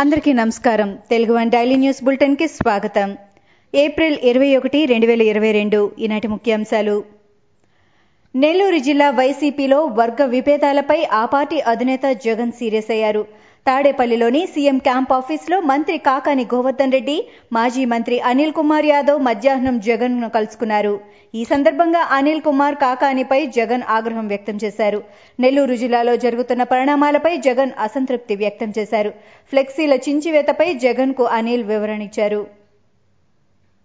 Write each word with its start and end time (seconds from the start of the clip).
అందరికీ 0.00 0.32
నమస్కారం. 0.32 0.98
Telugu 1.10 1.34
one 1.34 1.50
daily 1.50 1.76
news 1.76 2.04
బులెటిన్కి 2.04 2.48
స్వాగతం. 2.48 3.16
ఏప్రిల్ 3.74 4.18
ఇరవై 4.22 4.56
ఒకటి 4.56 4.86
రెండు 4.86 5.06
వేల 5.06 5.22
ఇరవై 5.22 5.52
రెండు. 5.52 5.92
ఈనాటి 5.98 6.28
ముఖ్యాంశాలు. 6.28 7.04
నెల్లూరు 8.34 8.78
జిల్లా 8.78 9.10
వైసీపీలో 9.10 9.84
వర్గ 9.84 10.24
విభేదాలపై 10.24 11.04
ఆ 11.04 11.24
పార్టీ 11.24 11.60
అధినేత 11.60 12.00
జగన్ 12.24 12.52
సీరియస్ 12.52 12.90
అయ్యారు. 12.90 13.26
తాడేపల్లిలోని 13.66 14.46
సీఎం 14.46 14.78
క్యాంప్ 14.78 15.12
ఆఫీసులో 15.12 15.60
మంత్రి 15.60 15.98
కాకాని 15.98 16.44
గోవర్ధన్ 16.52 16.92
రెడ్డి 16.92 17.16
మాజీ 17.52 17.84
మంత్రి 17.84 18.20
అనిల్ 18.20 18.52
కుమార్ 18.52 18.86
యాదవ్ 18.86 19.20
మధ్యాహ్నం 19.22 19.80
జగన్ను 19.80 20.28
కలుసుకున్నారు. 20.28 21.00
ఈ 21.34 21.44
సందర్భంగా 21.44 22.02
అనిల్ 22.18 22.42
కుమార్ 22.42 22.74
కాకానిపై 22.74 23.46
జగన్ 23.46 23.82
ఆగ్రహం 23.96 24.28
వ్యక్తం 24.28 24.56
చేశారు. 24.64 25.02
నెల్లూరు 25.40 25.74
జిల్లాలో 25.74 26.16
జరుగుతున్న 26.16 26.62
పరిణామాలపై 26.62 27.36
జగన్ 27.48 27.72
అసంతృప్తి 27.78 28.36
వ్యక్తం 28.36 28.72
చేశారు. 28.78 29.12
ఫ్లెక్సీల 29.50 29.92
చించివేతపై 30.08 30.74
జగన్కు 30.86 31.24
అనిల్ 31.38 31.64
వివరణ 31.64 32.02
ఇచ్చారు. 32.02 32.59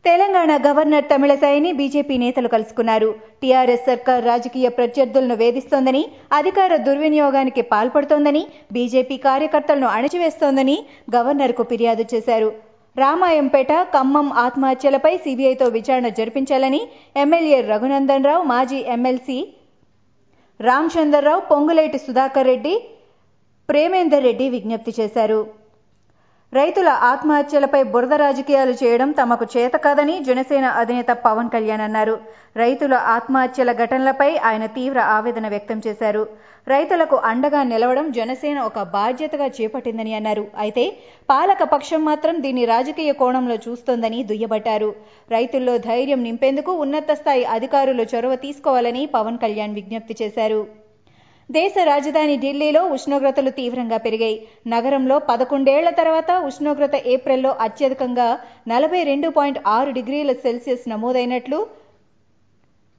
తెలంగాణ 0.07 0.51
గవర్నర్ 0.65 1.05
తమిళసైని 1.11 1.69
బీజేపీ 1.77 2.15
నేతలు 2.23 2.49
కలుసుకున్నారు. 2.53 3.07
టీఆర్ఎస్ 3.41 3.87
సర్కార్ 3.89 4.21
రాజకీయ 4.31 4.67
ప్రత్యర్థులను 4.79 5.35
వేధిస్తోందని 5.39 6.01
అధికార 6.39 6.75
దుర్వినియోగానికి 6.87 7.61
పాల్పడుతోందని 7.71 8.43
బీజేపీ 8.75 9.17
కార్యకర్తలను 9.25 9.87
అణచివేస్తోందని 9.95 10.77
గవర్నర్కు 11.15 11.65
ఫిర్యాదు 11.71 12.05
చేశారు. 12.13 12.49
రామాయంపేట 12.95 13.73
ఖమ్మం 13.95 14.27
ఆత్మహత్యలపై 14.45 15.13
సీబీఐతో 15.25 15.65
విచారణ 15.77 16.07
జరిపించాలని 16.19 16.81
ఎమ్మెల్యే 17.23 17.59
రఘునందన్ 17.71 18.29
రావు 18.29 18.45
మాజీ 18.53 18.79
ఎమ్మెల్సీ 18.95 19.39
రామచందర్రావు 20.59 21.41
పొంగులేటి 21.51 21.99
సుధాకర్ 22.07 22.49
రెడ్డి 22.53 22.75
ప్రేమేందర్ 23.69 24.25
రెడ్డి 24.29 24.45
విజ్ఞప్తి 24.55 24.91
చేశారు. 24.99 25.41
రైతుల 26.53 26.89
ఆత్మహత్యలపై 27.11 27.79
బురద 27.93 28.13
రాజకీయాలు 28.21 28.73
చేయడం 28.81 29.09
తమకు 29.11 29.45
చేత 29.53 29.75
కాదని 29.85 30.13
జనసేన 30.27 30.65
అధినేత 30.81 31.11
పవన్ 31.25 31.49
కళ్యాణ్ 31.55 31.83
అన్నారు. 31.87 32.13
రైతుల 32.61 32.93
ఆత్మహత్యల 33.15 33.71
ఘటనలపై 33.83 34.29
ఆయన 34.49 34.65
తీవ్ర 34.77 34.99
ఆవేదన 35.15 35.47
వ్యక్తం 35.47 35.79
చేశారు. 35.87 36.23
రైతులకు 36.67 37.17
అండగా 37.31 37.63
నిలవడం 37.71 38.05
జనసేన 38.11 38.59
ఒక 38.69 38.79
బాధ్యతగా 38.95 39.47
చేపట్టిందని 39.57 40.13
అన్నారు. 40.19 40.45
అయితే 40.57 40.85
పాలక 41.29 41.63
పక్షం 41.73 42.01
మాత్రం 42.05 42.37
దీన్ని 42.45 42.65
రాజకీయ 42.73 43.11
కోణంలో 43.23 43.57
చూస్తోందని 43.67 44.21
దుయ్యబట్టారు. 44.31 44.89
రైతుల్లో 45.35 45.75
ధైర్యం 45.89 46.23
నింపేందుకు 46.29 46.73
ఉన్నత 46.85 47.11
స్థాయి 47.21 47.45
అధికారులు 47.57 48.05
చొరవ 48.15 48.35
తీసుకోవాలని 48.47 49.05
పవన్ 49.17 49.43
కళ్యాణ్ 49.45 49.77
విజ్ఞప్తి 49.79 50.17
చేశారు. 50.23 50.63
దేశ 51.49 51.73
రాజధాని 51.89 52.35
ఢిల్లీలో 52.43 52.81
ఉష్ణోగ్రతలు 52.95 53.51
తీవ్రంగా 53.57 53.97
పెరిగాయి. 54.05 54.37
నగరంలో 54.73 55.15
పదకొండేళ్ళ 55.29 55.89
తర్వాత 55.99 56.31
ఉష్ణోగ్రత 56.47 56.95
ఏప్రిల్లో 57.13 57.51
అత్యధికంగా 57.65 58.29
నలభై 58.67 59.01
రెండు 59.03 59.27
పాయింట్ 59.35 59.59
ఆరు 59.75 59.91
డిగ్రీల 59.97 60.33
సెల్సియస్ 60.45 60.87
నమోదైనట్లు 60.93 61.59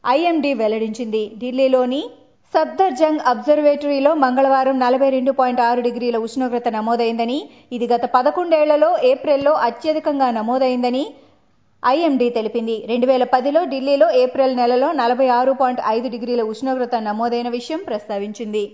ఐఎండీ 0.05 0.53
వెల్లడించింది. 0.63 1.23
ఢిల్లీలోని 1.43 2.03
సఫ్దర్జంగ్ 2.55 3.23
అబ్జర్వేటరీలో 3.31 4.11
మంగళవారం 4.25 4.77
నలభై 4.85 5.09
రెండు 5.17 5.33
పాయింట్ 5.39 5.63
ఆరు 5.69 5.81
డిగ్రీల 5.87 6.17
ఉష్ణోగ్రత 6.27 6.69
నమోదైందని 6.79 7.39
ఇది 7.77 7.87
గత 7.95 8.05
పదకొండేళ్ళలో 8.17 8.91
ఏప్రిల్లో 9.13 9.53
అత్యధికంగా 9.69 10.29
నమోదైందని 10.39 11.05
ఐఎండీ 11.89 12.31
తెలిపింది. 12.31 12.85
రెండు 12.89 13.07
వేల 13.07 13.25
పదిలో 13.25 13.65
ఢిల్లీలో 13.65 14.11
ఏప్రిల్ 14.11 14.57
నెలలో 14.57 14.93
నలభై 14.93 15.29
ఆరు 15.29 15.53
పాయింట్ 15.53 15.81
ఐదు 15.87 16.09
డిగ్రీల 16.09 16.43
ఉష్ణోగ్రత 16.43 16.95
నమోదైన 16.97 17.49
విషయం 17.49 17.81
ప్రస్తావించింది. 17.87 18.65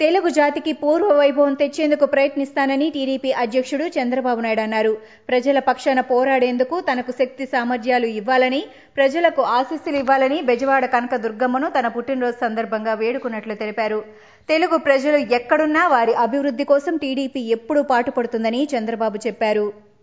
తెలుగు 0.00 0.28
జాతికి 0.28 0.72
పూర్వ 0.72 1.08
వైభవం 1.12 1.54
తెచ్చేందుకు 1.54 2.06
ప్రయత్నిస్తానని 2.06 2.90
టీడీపీ 2.90 3.30
అధ్యక్షుడు 3.32 3.84
చంద్రబాబు 3.84 4.40
నాయుడు 4.40 4.60
అన్నారు. 4.60 4.92
ప్రజల 5.28 5.58
పక్షాన 5.58 6.00
పోరాడేందుకు 6.00 6.80
తనకు 6.80 7.12
శక్తి 7.12 7.46
సామర్థ్యాలు 7.46 8.06
ఇవ్వాలని 8.06 8.60
ప్రజలకు 8.96 9.42
ఆశీస్సులు 9.42 9.96
ఇవ్వాలని 9.96 10.42
బెజవాడ 10.42 10.84
కనక 10.84 11.16
దుర్గమ్మను 11.16 11.70
తన 11.78 11.88
పుట్టినరోజు 11.88 12.36
సందర్భంగా 12.40 12.94
వేడుకున్నట్లు 12.94 13.54
తెలిపారు. 13.54 14.04
తెలుగు 14.48 14.76
ప్రజలు 14.76 15.16
ఎక్కడున్నా 15.16 15.88
వారి 15.88 16.14
అభివృద్ధి 16.14 16.64
కోసం 16.64 16.96
టీడీపీ 16.96 17.40
ఎప్పుడూ 17.58 17.82
పాటుపడుతుందని 17.82 18.68
చంద్రబాబు 18.76 19.18
చెప్పారు. 19.26 19.93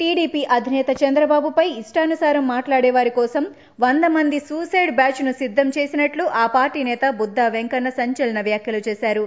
టీడీపీ 0.00 0.40
అధినేత 0.44 0.90
చంద్రబాబుపై 1.02 1.64
ఇష్టానుసారం 1.82 2.48
మాట్లాడేవారి 2.48 3.10
కోసం 3.10 3.44
వంద 3.80 4.04
మంది 4.04 4.38
సూసైడ్ 4.38 4.90
బ్యాచ్ను 4.94 5.32
సిద్ధం 5.32 5.68
చేసినట్లు 5.68 6.24
ఆ 6.24 6.46
పార్టీ 6.46 6.82
నేత 6.82 7.10
బుద్దా 7.10 7.48
వెంకన్న 7.48 7.88
సంచలన 7.88 8.40
వ్యాఖ్యలు 8.40 8.80
చేశారు. 8.88 9.24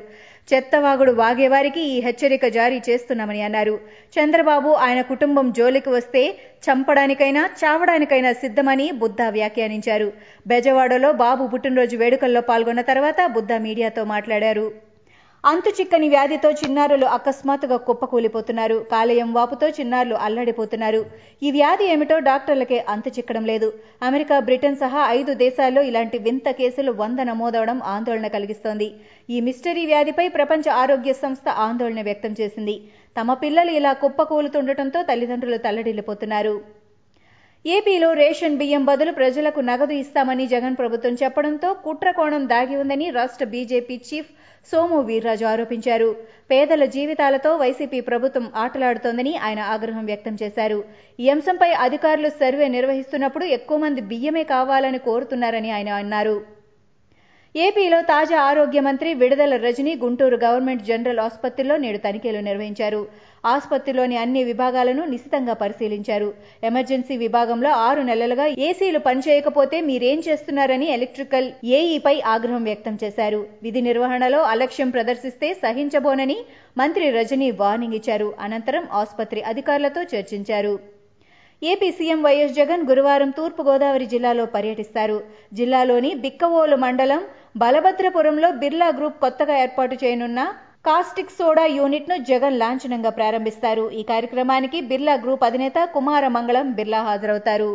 చెత్తవాగుడు 0.53 1.12
వాగేవారికి 1.12 1.81
ఈ 1.81 2.02
హెచ్చరిక 2.02 2.46
జారీ 2.47 2.81
చేస్తున్నామని 2.90 3.41
అన్నారు. 3.41 3.80
చంద్రబాబు 4.16 4.69
ఆయన 4.69 5.02
కుటుంబం 5.02 5.52
జోలికి 5.52 5.90
వస్తే 5.90 6.24
చంపడానికైనా 6.68 7.50
చావడానికైనా 7.63 8.34
సిద్ధమని 8.34 8.91
బుద్దా 8.91 9.30
వ్యాఖ్యానించారు. 9.30 10.09
బెజవాడలో 10.47 11.12
బాబు 11.24 11.47
పుట్టినరోజు 11.47 11.97
వేడుకల్లో 11.97 12.41
పాల్గొన్న 12.41 12.81
తర్వాత 12.81 13.28
బుద్దా 13.28 13.57
మీడియాతో 13.57 14.03
మాట్లాడారు. 14.03 14.68
అంతు 15.44 15.69
చిక్కని 15.77 16.07
వ్యాధితో 16.13 16.50
చిన్నారులు 16.61 17.05
అకస్మాత్తుగా 17.17 17.75
కుప్పకూలిపోతున్నారు. 17.88 18.77
కాలేయం 18.94 19.29
వాపుతో 19.38 19.67
చిన్నారులు 19.77 20.16
అల్లాడిపోతున్నారు. 20.25 21.00
ఈ 21.45 21.50
వ్యాధి 21.57 21.85
ఏమిటో 21.94 22.17
డాక్టర్లకే 22.27 22.79
అంతు 22.94 23.09
చిక్కడం 23.17 23.45
లేదు. 23.51 23.67
అమెరికా 24.07 24.38
బ్రిటన్ 24.47 24.79
సహా 24.81 25.03
ఐదు 25.19 25.33
దేశాల్లో 25.44 25.83
ఇలాంటి 25.89 26.17
వింత 26.25 26.51
కేసులు 26.59 26.94
వంద 27.01 27.19
నమోదవడం 27.29 27.77
ఆందోళన 27.94 28.29
కలిగిస్తోంది. 28.35 28.88
ఈ 29.29 29.39
మిస్టరీ 29.47 29.85
వ్యాధిపై 29.91 30.25
ప్రపంచ 30.38 30.67
ఆరోగ్య 30.81 31.13
సంస్థ 31.23 31.47
ఆందోళన 31.67 32.03
వ్యక్తం 32.09 32.35
చేసింది. 32.41 32.75
తమ 33.16 33.33
పిల్లలు 33.45 33.71
ఇలా 33.79 33.94
కుప్పకూలుతుండటంతో 34.03 35.01
తల్లిదండ్రులు 35.11 35.59
తల్లడిల్లిపోతున్నారు. 35.67 36.56
ఏపీలో 37.66 38.09
రేషన్ 38.19 38.59
బియ్యం 38.59 38.83
బదులు 38.89 39.11
ప్రజలకు 39.11 39.59
నగదు 39.69 39.95
ఇస్తామని 40.03 40.45
జగన్ 40.47 40.77
ప్రభుత్వం 40.81 41.13
చెప్పడంతో 41.23 41.69
కుట్రకోణం 41.85 42.44
దాగి 42.53 42.75
ఉందని 42.83 43.07
రాష్ట్ర 43.17 43.45
బీజేపీ 43.53 43.95
చీఫ్ 44.07 44.29
సోము 44.67 45.01
వీర్రాజు 45.01 45.45
ఆరోపించారు. 45.45 46.15
పేదల 46.51 46.85
జీవితాలతో 46.85 47.55
వైసీపీ 47.55 47.99
ప్రభుత్వం 48.01 48.51
ఆటలాడుతోందని 48.55 49.37
ఆయన 49.37 49.59
ఆగ్రహం 49.59 50.05
వ్యక్తం 50.05 50.37
చేశారు. 50.43 50.83
ఈ 51.19 51.29
అంశంపై 51.29 51.71
అధికారులు 51.71 52.29
సర్వే 52.29 52.67
నిర్వహిస్తున్నప్పుడు 52.67 53.45
ఎక్కువ 53.45 53.77
మంది 53.77 54.01
బియ్యమే 54.01 54.43
కావాలని 54.43 54.97
కోరుతున్నారని 54.97 55.71
ఆయన 55.71 55.89
అన్నారు. 55.89 56.58
ఏపీలో 57.55 58.01
తాజా 58.01 58.41
ఆరోగ్య 58.41 58.79
మంత్రి 58.79 59.13
విడుదల 59.13 59.55
రజని 59.55 59.95
గుంటూరు 60.03 60.37
గవర్నమెంట్ 60.37 60.83
జనరల్ 60.83 61.19
ఆసుపత్రిలో 61.19 61.77
నేడు 61.77 61.97
తనిఖీలు 61.97 62.39
నిర్వహించారు. 62.39 63.07
ఆసుపత్రిలోని 63.45 64.17
అన్ని 64.17 64.43
విభాగాలను 64.43 65.05
నిశితంగా 65.05 65.53
పరిశీలించారు. 65.53 66.33
ఎమర్జెన్సీ 66.63 67.17
విభాగంలో 67.17 67.69
ఆరు 67.69 68.01
నెలలుగా 68.01 68.45
ఏసీలు 68.45 68.99
పనిచేయకపోతే 68.99 69.81
మీరేం 69.81 70.21
చేస్తున్నారని 70.29 70.89
ఎలక్ట్రికల్ 70.89 71.51
ఏఈపై 71.63 72.21
ఆగ్రహం 72.21 72.63
వ్యక్తం 72.63 72.97
చేశారు. 73.03 73.47
విధి 73.63 73.81
నిర్వహణలో 73.81 74.41
అలక్ష్యం 74.43 74.89
ప్రదర్శిస్తే 74.89 75.53
సహించబోనని 75.53 76.38
మంత్రి 76.77 77.09
రజని 77.09 77.51
వార్నింగ్ 77.51 77.93
ఇచ్చారు. 77.93 78.33
అనంతరం 78.39 78.88
ఆసుపత్రి 78.91 79.41
అధికారులతో 79.41 80.03
చర్చించారు. 80.03 80.98
ఏపీ 81.61 81.87
సీఎం 81.95 82.19
వైఎస్ 82.25 82.53
జగన్ 82.57 82.83
గురువారం 82.89 83.29
తూర్పు 83.37 83.61
గోదావరి 83.67 84.05
జిల్లాలో 84.13 84.43
పర్యటిస్తారు. 84.53 85.17
జిల్లాలోని 85.57 86.11
బిక్కవోలు 86.23 86.75
మండలం 86.83 87.21
బలభద్రపురంలో 87.63 88.49
బిర్లా 88.61 88.89
గ్రూప్ 88.97 89.17
కొత్తగా 89.23 89.55
ఏర్పాటు 89.65 89.95
చేయనున్న 90.03 90.39
కాస్టిక్ 90.87 91.35
సోడా 91.37 91.65
యూనిట్ను 91.77 92.17
జగన్ 92.31 92.59
లాంఛనంగా 92.61 93.11
ప్రారంభిస్తారు. 93.19 93.85
ఈ 93.99 94.03
కార్యక్రమానికి 94.11 94.79
బిర్లా 94.91 95.15
గ్రూప్ 95.23 95.43
అధినేత 95.49 95.79
కుమార 95.95 96.27
మంగళం 96.37 96.67
బిర్లా 96.77 97.01
హాజరవుతారు. 97.09 97.71